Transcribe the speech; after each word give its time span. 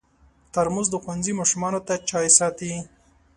ترموز 0.53 0.87
د 0.91 0.95
ښوونځي 1.03 1.33
ماشومانو 1.39 1.79
ته 1.87 1.93
چای 2.09 2.27
ساتي. 2.37 2.71